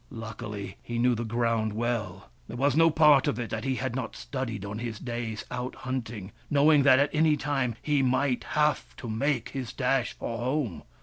[0.09, 3.95] Luckily, he knew the ground well— there was no part of it that he had
[3.95, 8.95] not studied on his days out hunting, knowing that at any time he might have
[8.95, 10.81] to make his dash for home.